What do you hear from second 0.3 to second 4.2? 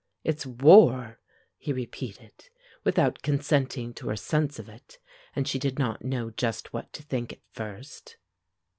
war," he repeated, without consenting to her